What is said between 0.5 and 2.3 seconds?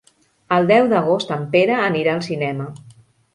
El deu d'agost en Pere anirà al